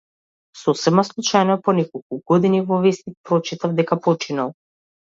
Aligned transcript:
Сосема 0.61 1.03
случајно, 1.07 1.59
по 1.69 1.77
неколку 1.81 2.21
години, 2.33 2.65
во 2.73 2.83
весник 2.89 3.17
прочитав 3.31 3.81
дека 3.83 4.03
починал. 4.11 4.55